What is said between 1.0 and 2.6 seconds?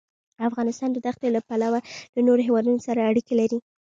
ښتې له پلوه له نورو